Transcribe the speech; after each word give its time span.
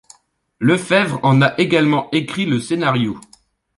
Lefebvre 0.59 1.19
en 1.21 1.43
a 1.43 1.53
également 1.59 2.09
écrit 2.11 2.47
le 2.47 2.59
scénario. 2.59 3.19